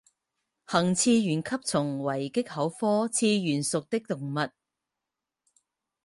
[0.65, 4.35] 鸻刺缘吸虫为棘口科刺缘属的动物。